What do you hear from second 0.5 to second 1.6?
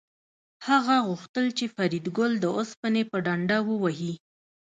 هغه غوښتل